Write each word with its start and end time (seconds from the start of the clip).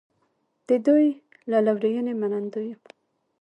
د 0.67 0.69
دوی 0.85 1.07
له 1.51 1.57
لورینې 1.65 2.13
منندوی 2.21 2.67
یم. 2.71 2.81